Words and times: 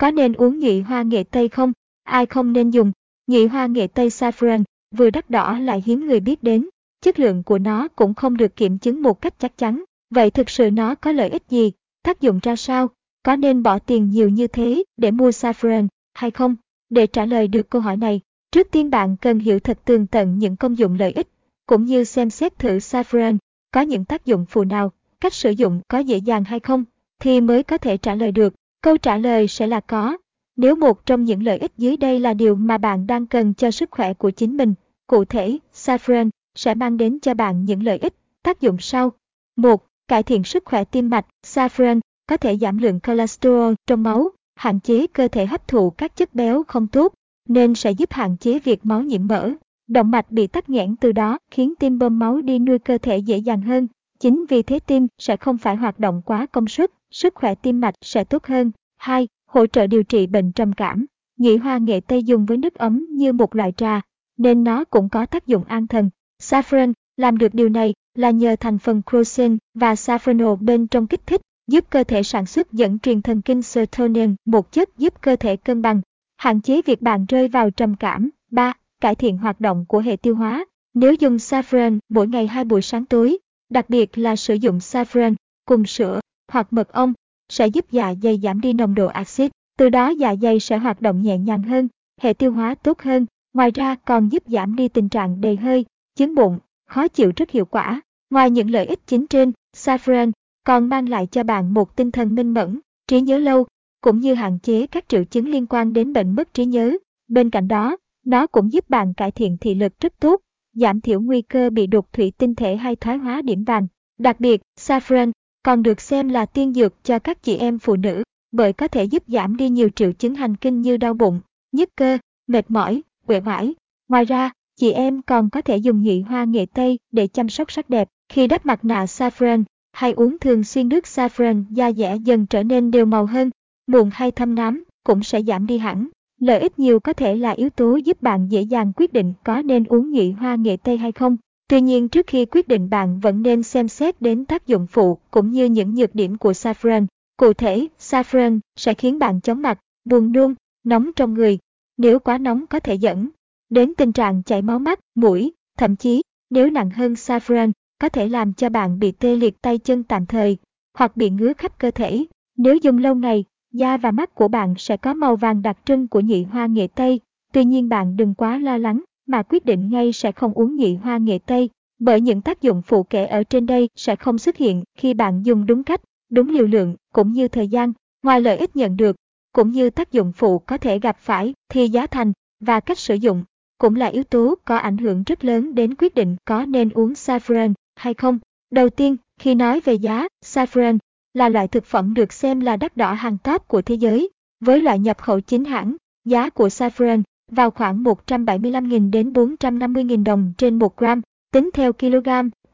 Có 0.00 0.10
nên 0.10 0.32
uống 0.32 0.58
nhụy 0.58 0.80
hoa 0.80 1.02
nghệ 1.02 1.24
tây 1.24 1.48
không? 1.48 1.72
Ai 2.04 2.26
không 2.26 2.52
nên 2.52 2.70
dùng? 2.70 2.92
Nhụy 3.26 3.46
hoa 3.46 3.66
nghệ 3.66 3.86
tây 3.86 4.08
saffron, 4.08 4.62
vừa 4.96 5.10
đắt 5.10 5.30
đỏ 5.30 5.58
lại 5.58 5.82
hiếm 5.86 6.06
người 6.06 6.20
biết 6.20 6.42
đến. 6.42 6.68
Chất 7.00 7.18
lượng 7.18 7.42
của 7.42 7.58
nó 7.58 7.88
cũng 7.88 8.14
không 8.14 8.36
được 8.36 8.56
kiểm 8.56 8.78
chứng 8.78 9.02
một 9.02 9.20
cách 9.20 9.34
chắc 9.38 9.58
chắn. 9.58 9.84
Vậy 10.10 10.30
thực 10.30 10.50
sự 10.50 10.70
nó 10.70 10.94
có 10.94 11.12
lợi 11.12 11.28
ích 11.28 11.42
gì? 11.48 11.72
Tác 12.02 12.20
dụng 12.20 12.38
ra 12.42 12.56
sao? 12.56 12.88
Có 13.22 13.36
nên 13.36 13.62
bỏ 13.62 13.78
tiền 13.78 14.10
nhiều 14.10 14.28
như 14.28 14.46
thế 14.46 14.84
để 14.96 15.10
mua 15.10 15.30
saffron 15.30 15.88
hay 16.14 16.30
không? 16.30 16.56
Để 16.90 17.06
trả 17.06 17.26
lời 17.26 17.48
được 17.48 17.70
câu 17.70 17.80
hỏi 17.80 17.96
này, 17.96 18.20
trước 18.52 18.70
tiên 18.70 18.90
bạn 18.90 19.16
cần 19.20 19.38
hiểu 19.38 19.60
thật 19.60 19.78
tường 19.84 20.06
tận 20.06 20.38
những 20.38 20.56
công 20.56 20.78
dụng 20.78 20.96
lợi 20.98 21.12
ích, 21.12 21.28
cũng 21.66 21.84
như 21.84 22.04
xem 22.04 22.30
xét 22.30 22.58
thử 22.58 22.78
saffron 22.78 23.36
có 23.70 23.80
những 23.80 24.04
tác 24.04 24.26
dụng 24.26 24.46
phụ 24.48 24.64
nào, 24.64 24.92
cách 25.20 25.34
sử 25.34 25.50
dụng 25.50 25.80
có 25.88 25.98
dễ 25.98 26.16
dàng 26.16 26.44
hay 26.44 26.60
không, 26.60 26.84
thì 27.18 27.40
mới 27.40 27.62
có 27.62 27.78
thể 27.78 27.96
trả 27.96 28.14
lời 28.14 28.32
được. 28.32 28.54
Câu 28.82 28.96
trả 28.96 29.16
lời 29.16 29.48
sẽ 29.48 29.66
là 29.66 29.80
có. 29.80 30.16
Nếu 30.56 30.76
một 30.76 31.06
trong 31.06 31.24
những 31.24 31.42
lợi 31.42 31.58
ích 31.58 31.72
dưới 31.76 31.96
đây 31.96 32.20
là 32.20 32.34
điều 32.34 32.54
mà 32.54 32.78
bạn 32.78 33.06
đang 33.06 33.26
cần 33.26 33.54
cho 33.54 33.70
sức 33.70 33.90
khỏe 33.90 34.14
của 34.14 34.30
chính 34.30 34.56
mình, 34.56 34.74
cụ 35.06 35.24
thể, 35.24 35.58
saffron 35.74 36.30
sẽ 36.54 36.74
mang 36.74 36.96
đến 36.96 37.18
cho 37.20 37.34
bạn 37.34 37.64
những 37.64 37.82
lợi 37.82 37.98
ích, 37.98 38.14
tác 38.42 38.60
dụng 38.60 38.76
sau. 38.80 39.12
1. 39.56 39.86
Cải 40.08 40.22
thiện 40.22 40.44
sức 40.44 40.64
khỏe 40.64 40.84
tim 40.84 41.10
mạch, 41.10 41.26
saffron 41.46 42.00
có 42.26 42.36
thể 42.36 42.56
giảm 42.56 42.78
lượng 42.78 43.00
cholesterol 43.00 43.74
trong 43.86 44.02
máu, 44.02 44.28
hạn 44.56 44.80
chế 44.80 45.06
cơ 45.06 45.28
thể 45.28 45.46
hấp 45.46 45.68
thụ 45.68 45.90
các 45.90 46.16
chất 46.16 46.34
béo 46.34 46.62
không 46.68 46.86
tốt, 46.86 47.14
nên 47.48 47.74
sẽ 47.74 47.90
giúp 47.90 48.12
hạn 48.12 48.36
chế 48.36 48.58
việc 48.58 48.86
máu 48.86 49.02
nhiễm 49.02 49.26
mỡ. 49.26 49.50
Động 49.88 50.10
mạch 50.10 50.30
bị 50.30 50.46
tắc 50.46 50.70
nghẽn 50.70 50.96
từ 50.96 51.12
đó 51.12 51.38
khiến 51.50 51.74
tim 51.78 51.98
bơm 51.98 52.18
máu 52.18 52.40
đi 52.40 52.58
nuôi 52.58 52.78
cơ 52.78 52.98
thể 52.98 53.18
dễ 53.18 53.38
dàng 53.38 53.62
hơn. 53.62 53.88
Chính 54.20 54.44
vì 54.48 54.62
thế 54.62 54.78
tim 54.78 55.06
sẽ 55.18 55.36
không 55.36 55.58
phải 55.58 55.76
hoạt 55.76 55.98
động 55.98 56.22
quá 56.24 56.46
công 56.46 56.68
suất, 56.68 56.90
sức 57.10 57.34
khỏe 57.34 57.54
tim 57.54 57.80
mạch 57.80 57.94
sẽ 58.00 58.24
tốt 58.24 58.46
hơn. 58.46 58.70
2. 58.96 59.28
Hỗ 59.46 59.66
trợ 59.66 59.86
điều 59.86 60.02
trị 60.02 60.26
bệnh 60.26 60.52
trầm 60.52 60.72
cảm. 60.72 61.06
Nhĩ 61.36 61.56
hoa 61.56 61.78
nghệ 61.78 62.00
tây 62.00 62.22
dùng 62.22 62.46
với 62.46 62.56
nước 62.56 62.74
ấm 62.74 63.06
như 63.10 63.32
một 63.32 63.56
loại 63.56 63.72
trà, 63.76 64.00
nên 64.36 64.64
nó 64.64 64.84
cũng 64.84 65.08
có 65.08 65.26
tác 65.26 65.46
dụng 65.46 65.64
an 65.64 65.86
thần. 65.86 66.10
Saffron 66.42 66.92
làm 67.16 67.38
được 67.38 67.54
điều 67.54 67.68
này 67.68 67.94
là 68.14 68.30
nhờ 68.30 68.56
thành 68.60 68.78
phần 68.78 69.02
crocin 69.10 69.58
và 69.74 69.94
saffronol 69.94 70.56
bên 70.56 70.86
trong 70.86 71.06
kích 71.06 71.26
thích, 71.26 71.40
giúp 71.66 71.84
cơ 71.90 72.04
thể 72.04 72.22
sản 72.22 72.46
xuất 72.46 72.72
dẫn 72.72 72.98
truyền 72.98 73.22
thần 73.22 73.42
kinh 73.42 73.62
serotonin, 73.62 74.34
một 74.44 74.72
chất 74.72 74.98
giúp 74.98 75.14
cơ 75.20 75.36
thể 75.36 75.56
cân 75.56 75.82
bằng, 75.82 76.00
hạn 76.36 76.60
chế 76.60 76.82
việc 76.82 77.02
bạn 77.02 77.26
rơi 77.28 77.48
vào 77.48 77.70
trầm 77.70 77.96
cảm. 77.96 78.30
3. 78.50 78.72
Cải 79.00 79.14
thiện 79.14 79.38
hoạt 79.38 79.60
động 79.60 79.84
của 79.88 79.98
hệ 80.00 80.16
tiêu 80.16 80.34
hóa. 80.34 80.64
Nếu 80.94 81.14
dùng 81.14 81.36
saffron 81.36 81.98
mỗi 82.08 82.28
ngày 82.28 82.46
hai 82.46 82.64
buổi 82.64 82.82
sáng 82.82 83.04
tối, 83.04 83.38
đặc 83.68 83.90
biệt 83.90 84.18
là 84.18 84.36
sử 84.36 84.54
dụng 84.54 84.78
saffron 84.78 85.34
cùng 85.64 85.86
sữa 85.86 86.20
hoặc 86.50 86.72
mật 86.72 86.92
ong, 86.92 87.12
sẽ 87.48 87.66
giúp 87.66 87.84
dạ 87.90 88.14
dày 88.22 88.40
giảm 88.42 88.60
đi 88.60 88.72
nồng 88.72 88.94
độ 88.94 89.06
axit, 89.06 89.52
từ 89.78 89.88
đó 89.88 90.08
dạ 90.08 90.34
dày 90.42 90.60
sẽ 90.60 90.78
hoạt 90.78 91.00
động 91.00 91.22
nhẹ 91.22 91.38
nhàng 91.38 91.62
hơn, 91.62 91.88
hệ 92.20 92.32
tiêu 92.32 92.52
hóa 92.52 92.74
tốt 92.74 93.02
hơn. 93.02 93.26
Ngoài 93.52 93.70
ra 93.70 93.94
còn 93.94 94.28
giúp 94.28 94.42
giảm 94.46 94.76
đi 94.76 94.88
tình 94.88 95.08
trạng 95.08 95.40
đầy 95.40 95.56
hơi, 95.56 95.84
chứng 96.16 96.34
bụng, 96.34 96.58
khó 96.86 97.08
chịu 97.08 97.32
rất 97.36 97.50
hiệu 97.50 97.64
quả. 97.64 98.00
Ngoài 98.30 98.50
những 98.50 98.70
lợi 98.70 98.86
ích 98.86 99.00
chính 99.06 99.26
trên, 99.26 99.52
saffron 99.76 100.32
còn 100.64 100.88
mang 100.88 101.08
lại 101.08 101.26
cho 101.26 101.42
bạn 101.42 101.74
một 101.74 101.96
tinh 101.96 102.10
thần 102.10 102.34
minh 102.34 102.54
mẫn, 102.54 102.80
trí 103.06 103.20
nhớ 103.20 103.38
lâu, 103.38 103.66
cũng 104.00 104.18
như 104.18 104.34
hạn 104.34 104.58
chế 104.58 104.86
các 104.86 105.08
triệu 105.08 105.24
chứng 105.24 105.48
liên 105.48 105.66
quan 105.66 105.92
đến 105.92 106.12
bệnh 106.12 106.34
mất 106.34 106.54
trí 106.54 106.64
nhớ. 106.64 106.96
Bên 107.28 107.50
cạnh 107.50 107.68
đó, 107.68 107.96
nó 108.26 108.46
cũng 108.46 108.72
giúp 108.72 108.90
bạn 108.90 109.14
cải 109.14 109.30
thiện 109.30 109.56
thị 109.60 109.74
lực 109.74 109.92
rất 110.00 110.12
tốt, 110.20 110.40
giảm 110.72 111.00
thiểu 111.00 111.20
nguy 111.20 111.42
cơ 111.42 111.70
bị 111.70 111.86
đột 111.86 112.12
thủy 112.12 112.32
tinh 112.38 112.54
thể 112.54 112.76
hay 112.76 112.96
thoái 112.96 113.16
hóa 113.16 113.42
điểm 113.42 113.64
vàng. 113.64 113.86
Đặc 114.18 114.40
biệt, 114.40 114.60
saffron 114.80 115.30
còn 115.62 115.82
được 115.82 116.00
xem 116.00 116.28
là 116.28 116.46
tiên 116.46 116.74
dược 116.74 117.04
cho 117.04 117.18
các 117.18 117.42
chị 117.42 117.56
em 117.56 117.78
phụ 117.78 117.96
nữ, 117.96 118.22
bởi 118.52 118.72
có 118.72 118.88
thể 118.88 119.04
giúp 119.04 119.22
giảm 119.26 119.56
đi 119.56 119.68
nhiều 119.68 119.88
triệu 119.88 120.12
chứng 120.12 120.34
hành 120.34 120.56
kinh 120.56 120.82
như 120.82 120.96
đau 120.96 121.14
bụng, 121.14 121.40
nhức 121.72 121.96
cơ, 121.96 122.18
mệt 122.46 122.70
mỏi, 122.70 123.02
uể 123.26 123.40
oải. 123.46 123.74
Ngoài 124.08 124.24
ra, 124.24 124.50
chị 124.76 124.92
em 124.92 125.22
còn 125.22 125.50
có 125.50 125.62
thể 125.62 125.76
dùng 125.76 126.02
nhụy 126.02 126.20
hoa 126.20 126.44
nghệ 126.44 126.66
tây 126.74 126.98
để 127.12 127.26
chăm 127.26 127.48
sóc 127.48 127.72
sắc 127.72 127.90
đẹp. 127.90 128.08
Khi 128.28 128.46
đắp 128.46 128.66
mặt 128.66 128.84
nạ 128.84 129.04
saffron, 129.04 129.64
hay 129.92 130.12
uống 130.12 130.38
thường 130.38 130.64
xuyên 130.64 130.88
nước 130.88 131.04
saffron 131.04 131.64
da 131.70 131.92
dẻ 131.92 132.16
dần 132.16 132.46
trở 132.46 132.62
nên 132.62 132.90
đều 132.90 133.06
màu 133.06 133.26
hơn, 133.26 133.50
mụn 133.86 134.10
hay 134.12 134.30
thâm 134.30 134.54
nám 134.54 134.84
cũng 135.04 135.22
sẽ 135.22 135.42
giảm 135.42 135.66
đi 135.66 135.78
hẳn. 135.78 136.08
Lợi 136.40 136.60
ích 136.60 136.78
nhiều 136.78 137.00
có 137.00 137.12
thể 137.12 137.36
là 137.36 137.50
yếu 137.50 137.70
tố 137.70 137.96
giúp 137.96 138.22
bạn 138.22 138.48
dễ 138.48 138.62
dàng 138.62 138.92
quyết 138.96 139.12
định 139.12 139.32
có 139.44 139.62
nên 139.62 139.84
uống 139.84 140.10
nhụy 140.10 140.32
hoa 140.32 140.54
nghệ 140.54 140.76
tây 140.76 140.96
hay 140.96 141.12
không. 141.12 141.36
Tuy 141.70 141.80
nhiên 141.80 142.08
trước 142.08 142.26
khi 142.26 142.44
quyết 142.44 142.68
định 142.68 142.90
bạn 142.90 143.20
vẫn 143.20 143.42
nên 143.42 143.62
xem 143.62 143.88
xét 143.88 144.22
đến 144.22 144.44
tác 144.44 144.66
dụng 144.66 144.86
phụ 144.86 145.18
cũng 145.30 145.50
như 145.50 145.64
những 145.64 145.94
nhược 145.94 146.14
điểm 146.14 146.38
của 146.38 146.52
saffron. 146.52 147.06
Cụ 147.36 147.52
thể, 147.52 147.88
saffron 147.98 148.60
sẽ 148.76 148.94
khiến 148.94 149.18
bạn 149.18 149.40
chóng 149.40 149.62
mặt, 149.62 149.78
buồn 150.04 150.32
nôn, 150.32 150.54
nóng 150.84 151.10
trong 151.16 151.34
người. 151.34 151.58
Nếu 151.96 152.18
quá 152.18 152.38
nóng 152.38 152.66
có 152.66 152.80
thể 152.80 152.94
dẫn 152.94 153.28
đến 153.68 153.94
tình 153.94 154.12
trạng 154.12 154.42
chảy 154.42 154.62
máu 154.62 154.78
mắt, 154.78 155.00
mũi, 155.14 155.52
thậm 155.78 155.96
chí 155.96 156.22
nếu 156.50 156.70
nặng 156.70 156.90
hơn 156.90 157.12
saffron 157.12 157.72
có 158.00 158.08
thể 158.08 158.28
làm 158.28 158.52
cho 158.52 158.68
bạn 158.68 158.98
bị 158.98 159.12
tê 159.12 159.36
liệt 159.36 159.62
tay 159.62 159.78
chân 159.78 160.02
tạm 160.02 160.26
thời 160.26 160.56
hoặc 160.98 161.16
bị 161.16 161.30
ngứa 161.30 161.52
khắp 161.52 161.78
cơ 161.78 161.90
thể. 161.90 162.24
Nếu 162.56 162.76
dùng 162.76 162.98
lâu 162.98 163.14
ngày, 163.14 163.44
da 163.72 163.96
và 163.96 164.10
mắt 164.10 164.34
của 164.34 164.48
bạn 164.48 164.74
sẽ 164.78 164.96
có 164.96 165.14
màu 165.14 165.36
vàng 165.36 165.62
đặc 165.62 165.78
trưng 165.84 166.08
của 166.08 166.20
nhị 166.20 166.42
hoa 166.42 166.66
nghệ 166.66 166.86
tây. 166.86 167.20
Tuy 167.52 167.64
nhiên 167.64 167.88
bạn 167.88 168.16
đừng 168.16 168.34
quá 168.34 168.58
lo 168.58 168.78
lắng 168.78 169.00
mà 169.30 169.42
quyết 169.42 169.64
định 169.64 169.90
ngay 169.90 170.12
sẽ 170.12 170.32
không 170.32 170.52
uống 170.52 170.76
nhị 170.76 170.94
hoa 170.94 171.18
nghệ 171.18 171.38
tây, 171.46 171.70
bởi 171.98 172.20
những 172.20 172.42
tác 172.42 172.62
dụng 172.62 172.82
phụ 172.82 173.02
kể 173.02 173.26
ở 173.26 173.42
trên 173.42 173.66
đây 173.66 173.88
sẽ 173.96 174.16
không 174.16 174.38
xuất 174.38 174.56
hiện 174.56 174.82
khi 174.98 175.14
bạn 175.14 175.42
dùng 175.42 175.66
đúng 175.66 175.84
cách, 175.84 176.00
đúng 176.30 176.48
liều 176.48 176.66
lượng 176.66 176.96
cũng 177.14 177.32
như 177.32 177.48
thời 177.48 177.68
gian. 177.68 177.92
Ngoài 178.22 178.40
lợi 178.40 178.56
ích 178.56 178.76
nhận 178.76 178.96
được, 178.96 179.16
cũng 179.52 179.70
như 179.70 179.90
tác 179.90 180.12
dụng 180.12 180.32
phụ 180.32 180.58
có 180.58 180.78
thể 180.78 180.98
gặp 180.98 181.16
phải 181.20 181.54
thì 181.68 181.88
giá 181.88 182.06
thành 182.06 182.32
và 182.60 182.80
cách 182.80 182.98
sử 182.98 183.14
dụng 183.14 183.44
cũng 183.78 183.96
là 183.96 184.06
yếu 184.06 184.24
tố 184.24 184.54
có 184.64 184.76
ảnh 184.76 184.98
hưởng 184.98 185.22
rất 185.22 185.44
lớn 185.44 185.74
đến 185.74 185.94
quyết 185.94 186.14
định 186.14 186.36
có 186.44 186.66
nên 186.66 186.90
uống 186.90 187.12
saffron 187.12 187.72
hay 187.96 188.14
không. 188.14 188.38
Đầu 188.70 188.90
tiên, 188.90 189.16
khi 189.40 189.54
nói 189.54 189.80
về 189.80 189.94
giá, 189.94 190.28
saffron 190.44 190.98
là 191.34 191.48
loại 191.48 191.68
thực 191.68 191.84
phẩm 191.84 192.14
được 192.14 192.32
xem 192.32 192.60
là 192.60 192.76
đắt 192.76 192.96
đỏ 192.96 193.12
hàng 193.12 193.38
top 193.38 193.68
của 193.68 193.82
thế 193.82 193.94
giới. 193.94 194.30
Với 194.60 194.80
loại 194.80 194.98
nhập 194.98 195.18
khẩu 195.18 195.40
chính 195.40 195.64
hãng, 195.64 195.96
giá 196.24 196.50
của 196.50 196.68
saffron 196.68 197.22
vào 197.50 197.70
khoảng 197.70 198.04
175.000 198.04 199.10
đến 199.10 199.32
450.000 199.32 200.24
đồng 200.24 200.52
trên 200.58 200.78
1 200.78 200.96
gram. 200.96 201.22
Tính 201.52 201.70
theo 201.74 201.92
kg, 201.92 202.28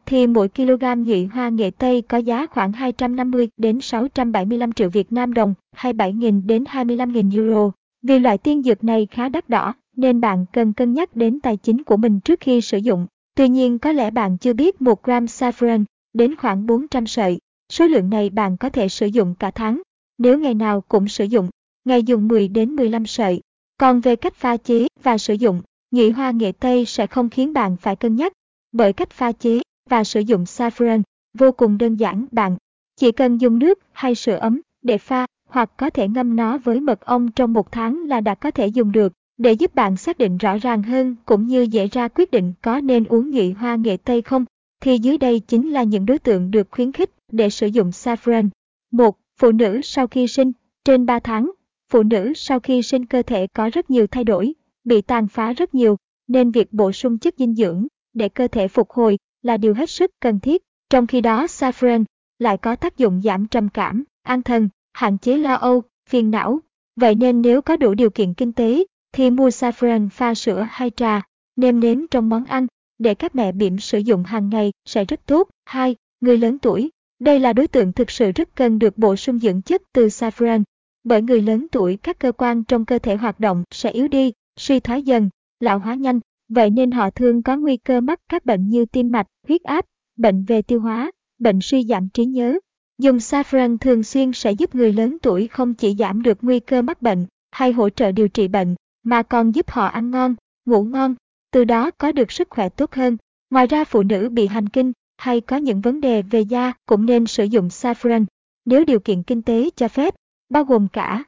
thì 0.07 0.27
mỗi 0.27 0.49
kg 0.49 1.03
nhụy 1.07 1.25
hoa 1.25 1.49
nghệ 1.49 1.71
Tây 1.71 2.03
có 2.03 2.19
giá 2.19 2.47
khoảng 2.47 2.73
250 2.73 3.49
đến 3.57 3.81
675 3.81 4.73
triệu 4.73 4.91
Việt 4.91 5.13
Nam 5.13 5.35
đồng, 5.35 5.55
27.000 5.77 6.47
đến 6.47 6.65
25.000 6.65 7.33
euro. 7.33 7.71
Vì 8.03 8.19
loại 8.19 8.39
tiên 8.39 8.63
dược 8.63 8.85
này 8.85 9.07
khá 9.11 9.29
đắt 9.29 9.49
đỏ, 9.49 9.75
nên 9.97 10.21
bạn 10.21 10.47
cần 10.53 10.73
cân 10.73 10.95
nhắc 10.95 11.17
đến 11.17 11.41
tài 11.41 11.57
chính 11.57 11.83
của 11.83 11.97
mình 11.97 12.21
trước 12.21 12.41
khi 12.41 12.61
sử 12.61 12.79
dụng. 12.79 13.07
Tuy 13.35 13.49
nhiên 13.49 13.79
có 13.79 13.93
lẽ 13.93 14.11
bạn 14.11 14.39
chưa 14.39 14.53
biết 14.53 14.83
1 14.83 15.03
gram 15.03 15.25
saffron 15.25 15.85
đến 16.15 16.37
khoảng 16.37 16.67
400 16.67 17.07
sợi. 17.07 17.39
Số 17.73 17.87
lượng 17.87 18.11
này 18.11 18.31
bạn 18.31 18.57
có 18.57 18.69
thể 18.69 18.89
sử 18.89 19.07
dụng 19.07 19.35
cả 19.39 19.51
tháng. 19.51 19.83
Nếu 20.19 20.39
ngày 20.39 20.55
nào 20.55 20.81
cũng 20.81 21.09
sử 21.09 21.25
dụng, 21.25 21.49
ngày 21.85 22.03
dùng 22.03 22.29
10 22.29 22.49
đến 22.49 22.77
15 22.77 23.07
sợi. 23.07 23.41
Còn 23.79 24.01
về 24.01 24.17
cách 24.17 24.35
pha 24.35 24.57
chế 24.57 24.87
và 25.03 25.19
sử 25.19 25.35
dụng, 25.35 25.63
nhụy 25.91 26.11
hoa 26.11 26.31
nghệ 26.31 26.53
Tây 26.53 26.85
sẽ 26.85 27.07
không 27.07 27.29
khiến 27.29 27.53
bạn 27.53 27.77
phải 27.77 27.97
cân 27.97 28.17
nhắc, 28.17 28.33
bởi 28.73 28.93
cách 28.93 29.11
pha 29.11 29.33
chế 29.33 29.61
và 29.91 30.05
sử 30.05 30.21
dụng 30.21 30.45
saffron 30.45 31.03
vô 31.39 31.53
cùng 31.53 31.79
đơn 31.79 31.97
giản 31.97 32.27
bạn. 32.31 32.57
Chỉ 32.97 33.13
cần 33.13 33.41
dùng 33.41 33.59
nước 33.59 33.79
hay 33.93 34.15
sữa 34.15 34.37
ấm 34.37 34.61
để 34.83 34.99
pha 34.99 35.27
hoặc 35.49 35.71
có 35.77 35.91
thể 35.91 36.09
ngâm 36.09 36.37
nó 36.37 36.59
với 36.59 36.81
mật 36.81 37.01
ong 37.01 37.31
trong 37.31 37.53
một 37.53 37.73
tháng 37.73 38.05
là 38.05 38.21
đã 38.21 38.35
có 38.35 38.51
thể 38.51 38.67
dùng 38.67 38.93
được. 38.93 39.13
Để 39.37 39.53
giúp 39.53 39.75
bạn 39.75 39.97
xác 39.97 40.19
định 40.19 40.39
rõ 40.39 40.57
ràng 40.57 40.83
hơn 40.83 41.17
cũng 41.25 41.47
như 41.47 41.63
dễ 41.63 41.87
ra 41.87 42.09
quyết 42.09 42.31
định 42.31 42.53
có 42.63 42.81
nên 42.81 43.05
uống 43.05 43.31
nhụy 43.31 43.53
hoa 43.53 43.77
nghệ 43.77 43.97
Tây 43.97 44.23
không, 44.23 44.45
thì 44.81 44.99
dưới 44.99 45.19
đây 45.19 45.41
chính 45.41 45.71
là 45.71 45.83
những 45.83 46.07
đối 46.07 46.19
tượng 46.19 46.51
được 46.51 46.69
khuyến 46.71 46.93
khích 46.93 47.11
để 47.33 47.51
sử 47.51 47.67
dụng 47.67 47.91
saffron. 47.91 48.49
1. 48.93 49.19
Phụ 49.41 49.53
nữ 49.53 49.81
sau 49.83 50.07
khi 50.07 50.27
sinh, 50.27 50.53
trên 50.85 51.07
3 51.07 51.19
tháng. 51.19 51.51
Phụ 51.93 52.03
nữ 52.03 52.33
sau 52.37 52.61
khi 52.61 52.83
sinh 52.83 53.07
cơ 53.07 53.23
thể 53.23 53.47
có 53.47 53.71
rất 53.73 53.91
nhiều 53.91 54.07
thay 54.07 54.25
đổi, 54.25 54.55
bị 54.85 55.01
tàn 55.01 55.29
phá 55.29 55.53
rất 55.53 55.75
nhiều, 55.75 55.97
nên 56.29 56.51
việc 56.51 56.73
bổ 56.73 56.93
sung 56.93 57.19
chất 57.19 57.35
dinh 57.39 57.55
dưỡng 57.55 57.87
để 58.15 58.29
cơ 58.29 58.49
thể 58.49 58.69
phục 58.69 58.91
hồi 58.91 59.19
là 59.43 59.57
điều 59.57 59.75
hết 59.75 59.91
sức 59.91 60.11
cần 60.21 60.41
thiết. 60.41 60.63
Trong 60.91 61.07
khi 61.07 61.21
đó 61.21 61.47
saffron 61.47 62.05
lại 62.39 62.57
có 62.57 62.77
tác 62.77 62.97
dụng 62.97 63.23
giảm 63.25 63.47
trầm 63.47 63.69
cảm, 63.69 64.05
an 64.23 64.43
thần, 64.43 64.69
hạn 64.93 65.19
chế 65.19 65.37
lo 65.37 65.55
âu, 65.55 65.83
phiền 66.09 66.31
não. 66.31 66.61
Vậy 66.97 67.15
nên 67.15 67.43
nếu 67.43 67.63
có 67.63 67.77
đủ 67.77 67.95
điều 67.95 68.11
kiện 68.11 68.35
kinh 68.35 68.53
tế, 68.53 68.85
thì 69.13 69.31
mua 69.31 69.49
saffron 69.49 70.09
pha 70.09 70.35
sữa 70.35 70.67
hay 70.71 70.91
trà, 70.91 71.23
nêm 71.57 71.81
nếm 71.81 72.07
trong 72.11 72.29
món 72.29 72.45
ăn, 72.45 72.67
để 72.99 73.15
các 73.15 73.35
mẹ 73.35 73.53
bỉm 73.53 73.79
sử 73.79 73.99
dụng 73.99 74.25
hàng 74.25 74.49
ngày 74.49 74.73
sẽ 74.85 75.05
rất 75.05 75.27
tốt. 75.27 75.49
2. 75.65 75.97
Người 76.21 76.39
lớn 76.39 76.59
tuổi. 76.59 76.91
Đây 77.19 77.41
là 77.41 77.53
đối 77.53 77.69
tượng 77.69 77.93
thực 77.93 78.11
sự 78.11 78.33
rất 78.35 78.49
cần 78.55 78.79
được 78.79 78.99
bổ 78.99 79.17
sung 79.17 79.39
dưỡng 79.39 79.63
chất 79.63 79.83
từ 79.93 80.07
saffron. 80.07 80.63
Bởi 81.09 81.23
người 81.23 81.43
lớn 81.43 81.67
tuổi 81.73 81.99
các 82.03 82.19
cơ 82.19 82.33
quan 82.33 82.65
trong 82.65 82.85
cơ 82.85 82.99
thể 82.99 83.17
hoạt 83.17 83.41
động 83.41 83.65
sẽ 83.71 83.91
yếu 83.91 84.09
đi, 84.09 84.33
suy 84.57 84.81
thoái 84.81 85.03
dần, 85.03 85.31
lão 85.61 85.79
hóa 85.79 85.95
nhanh, 85.95 86.21
vậy 86.49 86.71
nên 86.71 86.91
họ 86.91 87.11
thường 87.11 87.43
có 87.43 87.57
nguy 87.57 87.77
cơ 87.77 88.01
mắc 88.01 88.21
các 88.29 88.47
bệnh 88.47 88.69
như 88.69 88.85
tim 88.85 89.13
mạch, 89.13 89.27
huyết 89.49 89.63
áp, 89.63 89.87
bệnh 90.17 90.45
về 90.45 90.63
tiêu 90.63 90.81
hóa, 90.81 91.11
bệnh 91.39 91.61
suy 91.63 91.85
giảm 91.85 92.09
trí 92.09 92.25
nhớ. 92.25 92.59
Dùng 92.99 93.17
saffron 93.17 93.79
thường 93.79 94.03
xuyên 94.03 94.33
sẽ 94.33 94.53
giúp 94.53 94.75
người 94.75 94.93
lớn 94.93 95.17
tuổi 95.23 95.49
không 95.49 95.75
chỉ 95.75 95.95
giảm 95.99 96.23
được 96.23 96.39
nguy 96.43 96.61
cơ 96.61 96.83
mắc 96.83 97.03
bệnh 97.03 97.27
hay 97.51 97.73
hỗ 97.73 97.89
trợ 97.89 98.13
điều 98.13 98.29
trị 98.29 98.49
bệnh, 98.49 98.75
mà 99.03 99.23
còn 99.23 99.55
giúp 99.55 99.71
họ 99.71 99.87
ăn 99.87 100.11
ngon, 100.11 100.35
ngủ 100.65 100.85
ngon, 100.85 101.15
từ 101.53 101.65
đó 101.65 101.91
có 101.91 102.13
được 102.13 102.33
sức 102.33 102.51
khỏe 102.51 102.69
tốt 102.69 102.93
hơn. 102.93 103.17
Ngoài 103.51 103.67
ra 103.67 103.85
phụ 103.85 104.03
nữ 104.03 104.29
bị 104.29 104.47
hành 104.47 104.69
kinh 104.69 104.93
hay 105.17 105.41
có 105.41 105.57
những 105.57 105.81
vấn 105.81 106.01
đề 106.01 106.23
về 106.23 106.41
da 106.41 106.73
cũng 106.87 107.07
nên 107.07 107.27
sử 107.27 107.45
dụng 107.45 107.69
saffron 107.69 108.25
nếu 108.65 108.85
điều 108.85 109.01
kiện 109.01 109.23
kinh 109.23 109.43
tế 109.43 109.71
cho 109.77 109.89
phép, 109.89 110.15
bao 110.49 110.65
gồm 110.65 110.89
cả 110.93 111.25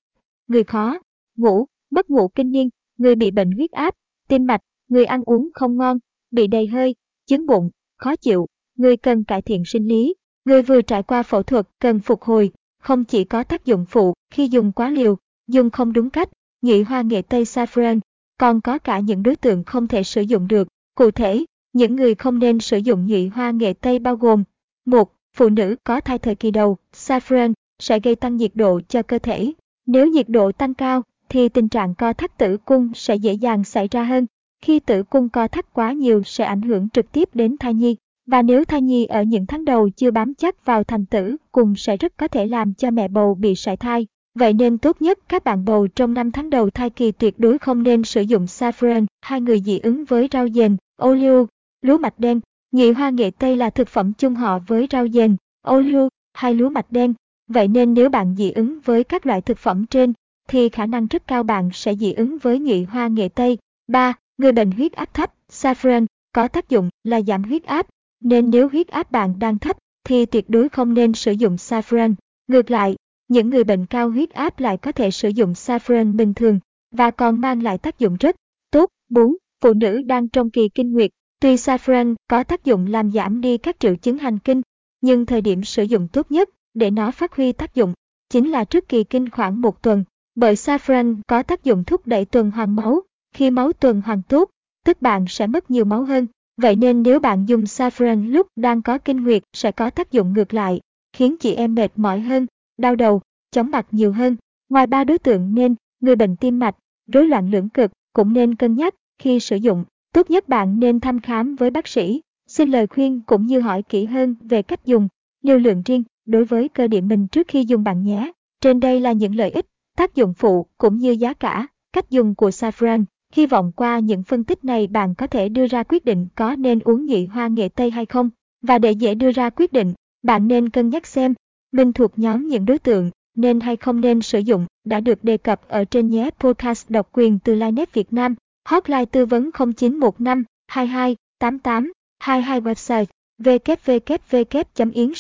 người 0.49 0.65
khó 0.65 0.99
ngủ, 1.37 1.67
mất 1.91 2.11
ngủ 2.11 2.29
kinh 2.29 2.51
niên, 2.51 2.69
người 2.99 3.15
bị 3.15 3.31
bệnh 3.31 3.51
huyết 3.53 3.71
áp, 3.71 3.95
tim 4.29 4.47
mạch, 4.47 4.61
người 4.89 5.05
ăn 5.05 5.23
uống 5.25 5.49
không 5.55 5.77
ngon, 5.77 5.99
bị 6.31 6.47
đầy 6.47 6.67
hơi, 6.67 6.95
chứng 7.27 7.47
bụng, 7.47 7.71
khó 7.97 8.17
chịu, 8.17 8.47
người 8.77 8.97
cần 8.97 9.25
cải 9.25 9.43
thiện 9.43 9.65
sinh 9.65 9.89
lý, 9.89 10.15
người 10.45 10.63
vừa 10.63 10.83
trải 10.83 11.03
qua 11.03 11.23
phẫu 11.23 11.43
thuật 11.43 11.69
cần 11.79 12.01
phục 12.01 12.23
hồi, 12.23 12.51
không 12.83 13.05
chỉ 13.05 13.25
có 13.25 13.45
tác 13.45 13.65
dụng 13.65 13.85
phụ 13.89 14.15
khi 14.31 14.49
dùng 14.49 14.73
quá 14.73 14.91
liều, 14.91 15.17
dùng 15.47 15.71
không 15.71 15.93
đúng 15.93 16.11
cách, 16.11 16.29
nhị 16.63 16.83
hoa 16.83 17.03
nghệ 17.03 17.23
tây 17.23 17.45
saffron, 17.45 18.01
còn 18.39 18.61
có 18.61 18.79
cả 18.79 18.99
những 18.99 19.23
đối 19.23 19.37
tượng 19.37 19.65
không 19.65 19.89
thể 19.89 20.03
sử 20.03 20.23
dụng 20.23 20.49
được. 20.49 20.69
Cụ 20.95 21.11
thể, 21.11 21.45
những 21.73 21.97
người 21.97 22.15
không 22.15 22.39
nên 22.39 22.61
sử 22.61 22.79
dụng 22.79 23.07
nhụy 23.07 23.29
hoa 23.29 23.51
nghệ 23.51 23.73
tây 23.73 23.99
bao 23.99 24.17
gồm 24.17 24.45
một 24.85 25.13
Phụ 25.37 25.49
nữ 25.49 25.77
có 25.85 26.01
thai 26.01 26.19
thời 26.19 26.35
kỳ 26.35 26.51
đầu, 26.51 26.77
saffron 26.95 27.53
sẽ 27.79 28.01
gây 28.01 28.17
tăng 28.17 28.37
nhiệt 28.37 28.51
độ 28.55 28.81
cho 28.89 29.03
cơ 29.03 29.19
thể. 29.19 29.53
Nếu 29.87 30.07
nhiệt 30.07 30.29
độ 30.29 30.53
tăng 30.53 30.75
cao, 30.75 31.03
thì 31.29 31.49
tình 31.49 31.69
trạng 31.69 31.95
co 31.95 32.13
thắt 32.13 32.39
tử 32.39 32.57
cung 32.65 32.95
sẽ 32.95 33.17
dễ 33.17 33.33
dàng 33.33 33.65
xảy 33.65 33.89
ra 33.89 34.05
hơn. 34.05 34.27
Khi 34.63 34.81
tử 34.81 35.03
cung 35.03 35.29
co 35.29 35.49
thắt 35.49 35.73
quá 35.73 35.93
nhiều 35.93 36.23
sẽ 36.23 36.45
ảnh 36.45 36.63
hưởng 36.63 36.89
trực 36.89 37.13
tiếp 37.13 37.29
đến 37.35 37.57
thai 37.61 37.75
nhi. 37.75 37.97
Và 38.27 38.43
nếu 38.43 38.65
thai 38.65 38.83
nhi 38.83 39.05
ở 39.05 39.23
những 39.23 39.47
tháng 39.47 39.65
đầu 39.65 39.89
chưa 39.91 40.11
bám 40.11 40.35
chắc 40.35 40.65
vào 40.65 40.85
thành 40.85 41.07
tử 41.07 41.37
cung 41.53 41.75
sẽ 41.77 41.97
rất 41.97 42.13
có 42.17 42.29
thể 42.29 42.47
làm 42.47 42.75
cho 42.75 42.91
mẹ 42.91 43.09
bầu 43.09 43.35
bị 43.35 43.55
sảy 43.55 43.77
thai. 43.77 44.07
Vậy 44.35 44.53
nên 44.53 44.79
tốt 44.79 45.03
nhất 45.03 45.19
các 45.29 45.45
bạn 45.45 45.65
bầu 45.65 45.89
trong 45.89 46.15
5 46.15 46.33
tháng 46.33 46.51
đầu 46.51 46.71
thai 46.71 46.91
kỳ 46.91 47.13
tuyệt 47.13 47.39
đối 47.39 47.59
không 47.59 47.83
nên 47.83 48.05
sử 48.05 48.21
dụng 48.21 48.45
saffron. 48.45 49.07
Hai 49.21 49.41
người 49.41 49.61
dị 49.61 49.79
ứng 49.79 50.05
với 50.05 50.29
rau 50.33 50.49
dền, 50.49 50.77
ô 50.97 51.15
liu, 51.15 51.47
lúa 51.83 51.99
mạch 51.99 52.19
đen. 52.19 52.41
Nhị 52.73 52.91
hoa 52.91 53.11
nghệ 53.11 53.31
tây 53.31 53.57
là 53.57 53.71
thực 53.71 53.89
phẩm 53.89 54.13
chung 54.13 54.35
họ 54.35 54.59
với 54.67 54.87
rau 54.91 55.09
dền, 55.09 55.37
ô 55.63 55.81
liu 55.81 56.09
hay 56.35 56.55
lúa 56.55 56.69
mạch 56.69 56.93
đen. 56.93 57.15
Vậy 57.49 57.69
nên 57.69 57.95
nếu 57.95 58.09
bạn 58.09 58.35
dị 58.39 58.51
ứng 58.51 58.81
với 58.85 59.05
các 59.05 59.27
loại 59.27 59.41
thực 59.41 59.59
phẩm 59.59 59.87
trên, 59.87 60.13
thì 60.49 60.69
khả 60.69 60.87
năng 60.87 61.07
rất 61.07 61.27
cao 61.27 61.43
bạn 61.43 61.71
sẽ 61.73 61.95
dị 61.95 62.13
ứng 62.13 62.39
với 62.39 62.59
nhụy 62.59 62.85
hoa 62.85 63.09
nghệ 63.09 63.29
tây. 63.29 63.59
3. 63.87 64.15
Người 64.39 64.53
bệnh 64.53 64.71
huyết 64.71 64.93
áp 64.93 65.15
thấp, 65.15 65.33
saffron 65.53 66.07
có 66.33 66.49
tác 66.49 66.69
dụng 66.69 66.91
là 67.05 67.21
giảm 67.21 67.45
huyết 67.45 67.65
áp, 67.65 67.87
nên 68.21 68.51
nếu 68.51 68.69
huyết 68.69 68.89
áp 68.89 69.11
bạn 69.13 69.39
đang 69.39 69.59
thấp 69.59 69.77
thì 70.05 70.27
tuyệt 70.27 70.51
đối 70.51 70.69
không 70.69 70.95
nên 70.95 71.13
sử 71.13 71.33
dụng 71.33 71.57
saffron. 71.57 72.15
Ngược 72.49 72.71
lại, 72.71 72.97
những 73.29 73.51
người 73.51 73.65
bệnh 73.65 73.87
cao 73.87 74.11
huyết 74.11 74.31
áp 74.31 74.61
lại 74.61 74.77
có 74.77 74.93
thể 74.93 75.11
sử 75.11 75.29
dụng 75.29 75.53
saffron 75.53 76.17
bình 76.17 76.35
thường 76.35 76.61
và 76.91 77.11
còn 77.11 77.41
mang 77.41 77.63
lại 77.63 77.79
tác 77.79 77.99
dụng 77.99 78.17
rất 78.21 78.37
tốt. 78.71 78.91
4. 79.11 79.37
Phụ 79.61 79.73
nữ 79.73 80.03
đang 80.03 80.29
trong 80.29 80.51
kỳ 80.51 80.69
kinh 80.69 80.93
nguyệt, 80.93 81.11
tuy 81.41 81.55
saffron 81.55 82.15
có 82.29 82.45
tác 82.45 82.65
dụng 82.65 82.87
làm 82.87 83.11
giảm 83.11 83.41
đi 83.41 83.59
các 83.59 83.81
triệu 83.81 83.97
chứng 83.97 84.19
hành 84.19 84.39
kinh, 84.39 84.63
nhưng 85.01 85.27
thời 85.27 85.41
điểm 85.41 85.65
sử 85.65 85.83
dụng 85.83 86.09
tốt 86.09 86.31
nhất 86.31 86.49
để 86.79 86.91
nó 86.91 87.11
phát 87.11 87.37
huy 87.37 87.53
tác 87.53 87.75
dụng 87.75 87.95
chính 88.31 88.51
là 88.51 88.65
trước 88.65 88.89
kỳ 88.89 89.05
kinh 89.05 89.31
khoảng 89.31 89.61
một 89.61 89.83
tuần, 89.83 90.05
bởi 90.35 90.55
saffron 90.55 91.17
có 91.27 91.43
tác 91.43 91.65
dụng 91.65 91.85
thúc 91.85 92.07
đẩy 92.07 92.25
tuần 92.25 92.51
hoàn 92.51 92.77
máu. 92.77 93.01
Khi 93.35 93.51
máu 93.51 93.73
tuần 93.73 94.03
hoàn 94.05 94.23
tốt, 94.23 94.51
tức 94.85 95.03
bạn 95.03 95.25
sẽ 95.29 95.47
mất 95.47 95.71
nhiều 95.71 95.85
máu 95.85 96.05
hơn. 96.05 96.27
Vậy 96.57 96.77
nên 96.77 97.03
nếu 97.03 97.21
bạn 97.21 97.45
dùng 97.47 97.65
saffron 97.65 98.31
lúc 98.31 98.47
đang 98.57 98.83
có 98.83 98.99
kinh 98.99 99.25
nguyệt 99.25 99.43
sẽ 99.53 99.73
có 99.73 99.91
tác 99.91 100.13
dụng 100.13 100.33
ngược 100.33 100.55
lại, 100.55 100.81
khiến 101.13 101.37
chị 101.41 101.55
em 101.55 101.75
mệt 101.75 101.93
mỏi 101.97 102.21
hơn, 102.21 102.47
đau 102.79 102.97
đầu, 102.97 103.23
chóng 103.51 103.71
mặt 103.71 103.87
nhiều 103.91 104.13
hơn. 104.13 104.37
Ngoài 104.69 104.87
ba 104.87 105.05
đối 105.05 105.19
tượng 105.19 105.55
nên, 105.55 105.75
người 106.01 106.17
bệnh 106.17 106.37
tim 106.37 106.59
mạch, 106.59 106.77
rối 107.13 107.27
loạn 107.27 107.51
lưỡng 107.51 107.69
cực 107.69 107.93
cũng 108.13 108.33
nên 108.33 108.55
cân 108.55 108.75
nhắc 108.75 108.95
khi 109.19 109.41
sử 109.41 109.57
dụng. 109.57 109.85
Tốt 110.13 110.31
nhất 110.31 110.49
bạn 110.49 110.81
nên 110.81 111.01
thăm 111.01 111.21
khám 111.21 111.57
với 111.57 111.71
bác 111.71 111.89
sĩ, 111.89 112.21
xin 112.47 112.71
lời 112.71 112.87
khuyên 112.87 113.21
cũng 113.27 113.47
như 113.47 113.61
hỏi 113.61 113.83
kỹ 113.83 114.05
hơn 114.05 114.35
về 114.41 114.63
cách 114.63 114.85
dùng, 114.85 115.09
liều 115.43 115.59
lượng 115.59 115.83
riêng 115.87 116.03
đối 116.29 116.45
với 116.45 116.69
cơ 116.69 116.87
địa 116.87 117.01
mình 117.01 117.27
trước 117.29 117.49
khi 117.49 117.65
dùng 117.65 117.85
bạn 117.85 118.03
nhé. 118.03 118.33
Trên 118.61 118.81
đây 118.81 119.01
là 119.01 119.13
những 119.13 119.35
lợi 119.35 119.51
ích, 119.51 119.67
tác 119.97 120.15
dụng 120.15 120.35
phụ 120.35 120.67
cũng 120.79 120.99
như 120.99 121.11
giá 121.11 121.35
cả, 121.35 121.67
cách 121.93 122.11
dùng 122.11 122.35
của 122.35 122.49
saffron. 122.49 123.05
Hy 123.33 123.47
vọng 123.47 123.73
qua 123.77 123.99
những 123.99 124.23
phân 124.23 124.45
tích 124.45 124.65
này 124.65 124.87
bạn 124.87 125.15
có 125.15 125.27
thể 125.27 125.49
đưa 125.49 125.67
ra 125.67 125.83
quyết 125.83 126.05
định 126.05 126.29
có 126.35 126.57
nên 126.57 126.79
uống 126.79 127.07
nhị 127.07 127.27
hoa 127.27 127.49
nghệ 127.49 127.69
tây 127.69 127.91
hay 127.91 128.07
không. 128.07 128.31
Và 128.63 128.79
để 128.79 128.93
dễ 128.93 129.15
đưa 129.15 129.31
ra 129.31 129.51
quyết 129.51 129.73
định, 129.73 129.95
bạn 130.23 130.49
nên 130.49 130.69
cân 130.69 130.89
nhắc 130.89 131.07
xem 131.07 131.35
mình 131.73 131.93
thuộc 131.93 132.19
nhóm 132.19 132.49
những 132.49 132.67
đối 132.67 132.79
tượng 132.79 133.11
nên 133.37 133.61
hay 133.61 133.77
không 133.77 134.01
nên 134.01 134.23
sử 134.23 134.39
dụng 134.39 134.67
đã 134.85 135.01
được 135.01 135.25
đề 135.25 135.37
cập 135.37 135.69
ở 135.69 135.85
trên 135.85 136.09
nhé 136.09 136.31
podcast 136.41 136.91
độc 136.91 137.09
quyền 137.13 137.39
từ 137.39 137.55
Linet 137.55 137.95
Việt 137.95 138.13
Nam. 138.13 138.35
Hotline 138.69 139.05
tư 139.05 139.27
vấn 139.27 139.51
0915 139.77 140.45
22 140.67 141.17
88 141.39 141.93
22 142.19 142.61
website 142.61 143.05
www.yến 143.47 145.15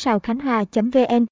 vn 0.91 1.27